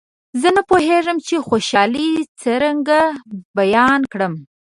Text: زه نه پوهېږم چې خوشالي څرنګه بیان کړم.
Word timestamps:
زه 0.41 0.49
نه 0.55 0.61
پوهېږم 0.69 1.17
چې 1.27 1.35
خوشالي 1.47 2.09
څرنګه 2.41 3.01
بیان 3.57 4.01
کړم. 4.11 4.33